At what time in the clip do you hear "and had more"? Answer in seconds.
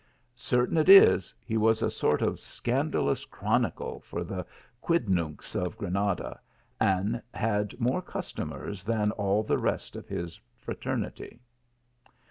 6.79-8.01